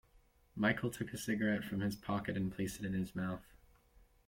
[0.55, 3.45] Michael took a cigarette from his pocket and placed it in his mouth.